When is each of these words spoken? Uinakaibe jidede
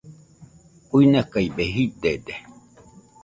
Uinakaibe 0.95 1.65
jidede 1.73 2.35